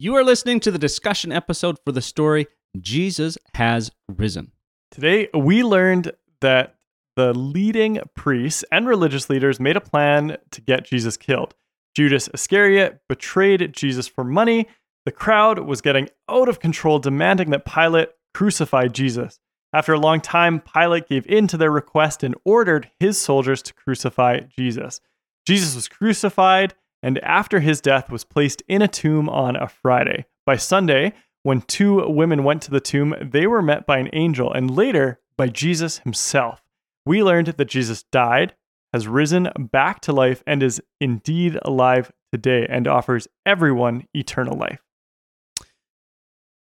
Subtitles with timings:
[0.00, 2.46] You are listening to the discussion episode for the story
[2.80, 4.52] Jesus Has Risen.
[4.92, 6.76] Today, we learned that
[7.16, 11.56] the leading priests and religious leaders made a plan to get Jesus killed.
[11.96, 14.68] Judas Iscariot betrayed Jesus for money.
[15.04, 19.40] The crowd was getting out of control, demanding that Pilate crucify Jesus.
[19.72, 23.74] After a long time, Pilate gave in to their request and ordered his soldiers to
[23.74, 25.00] crucify Jesus.
[25.44, 30.26] Jesus was crucified and after his death was placed in a tomb on a Friday.
[30.44, 34.52] By Sunday, when two women went to the tomb, they were met by an angel
[34.52, 36.62] and later by Jesus himself.
[37.06, 38.54] We learned that Jesus died,
[38.92, 44.80] has risen back to life, and is indeed alive today and offers everyone eternal life.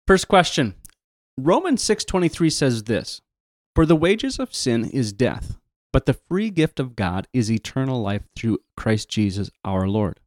[0.07, 0.75] First question.
[1.37, 3.21] Romans 6:23 says this,
[3.75, 5.57] "For the wages of sin is death,
[5.93, 10.19] but the free gift of God is eternal life through Christ Jesus our Lord.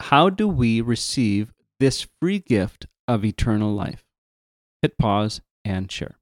[0.00, 4.04] How do we receive this free gift of eternal life?
[4.80, 6.16] Hit pause and share.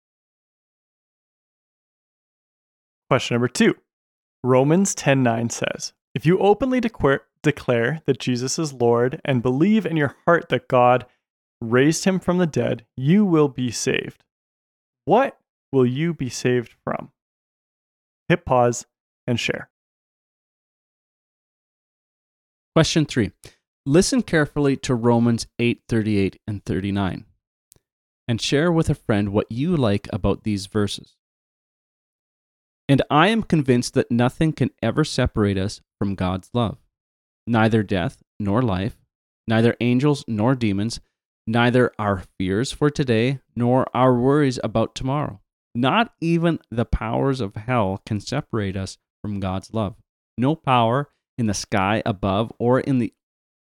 [3.11, 3.77] Question number two
[4.43, 10.17] Romans 10:9 says, If you openly declare that Jesus is Lord and believe in your
[10.25, 11.07] heart that God
[11.61, 14.25] raised him from the dead, you will be saved.
[15.05, 15.39] What
[15.73, 17.13] will you be saved from?
[18.29, 18.87] Hit pause,
[19.27, 19.71] and share.
[22.75, 23.33] Question 3.
[23.85, 27.25] Listen carefully to Romans 8:38 and 39
[28.29, 31.17] and share with a friend what you like about these verses.
[32.89, 36.79] And I am convinced that nothing can ever separate us from God's love.
[37.47, 38.99] Neither death nor life,
[39.47, 41.01] neither angels nor demons,
[41.47, 45.41] neither our fears for today nor our worries about tomorrow.
[45.79, 49.95] Not even the powers of hell can separate us from God's love.
[50.37, 53.15] No power in the sky above or in the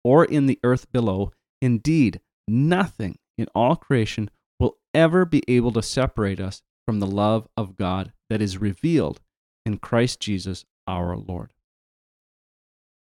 [0.03, 5.81] or in the earth below, indeed, nothing in all creation will ever be able to
[5.81, 9.19] separate us from the love of God that is revealed
[9.65, 11.51] in Christ Jesus our Lord.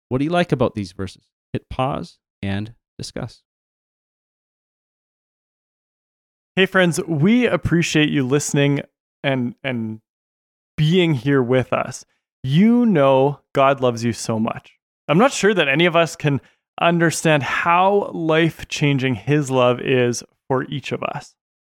[0.10, 1.32] What do you like about these verses?
[1.52, 3.42] Hit pause and discuss.
[6.56, 8.82] Hey friends, we appreciate you listening
[9.24, 10.02] and and
[10.78, 12.06] being here with us.
[12.44, 14.74] You know God loves you so much.
[15.08, 16.42] I'm not sure that any of us can
[16.82, 21.36] understand how life-changing his love is for each of us.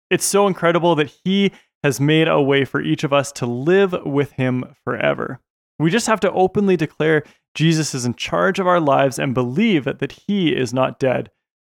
[0.09, 1.51] It's so incredible that he
[1.83, 5.39] has made a way for each of us to live with him forever.
[5.79, 9.83] We just have to openly declare Jesus is in charge of our lives and believe
[9.83, 11.29] that, that he is not dead,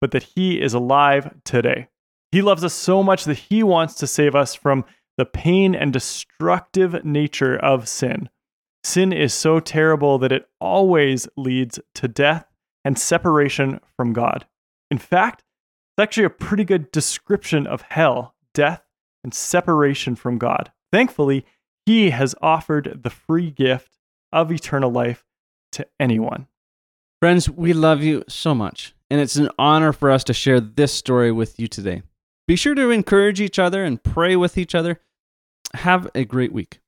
[0.00, 1.88] but that he is alive today.
[2.30, 4.84] He loves us so much that he wants to save us from
[5.18, 8.30] the pain and destructive nature of sin.
[8.82, 12.46] Sin is so terrible that it always leads to death
[12.84, 14.46] and separation from God.
[14.90, 18.82] In fact, it's actually a pretty good description of hell, death,
[19.24, 20.70] and separation from God.
[20.92, 21.44] Thankfully,
[21.84, 23.98] He has offered the free gift
[24.32, 25.26] of eternal life
[25.72, 26.46] to anyone.
[27.20, 30.94] Friends, we love you so much, and it's an honor for us to share this
[30.94, 32.02] story with you today.
[32.46, 35.00] Be sure to encourage each other and pray with each other.
[35.74, 36.80] Have a great week.